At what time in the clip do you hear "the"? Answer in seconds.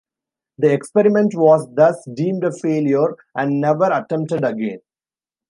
0.57-0.73